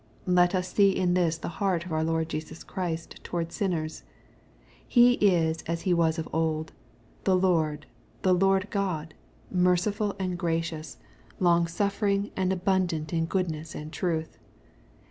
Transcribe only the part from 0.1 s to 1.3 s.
Let us see in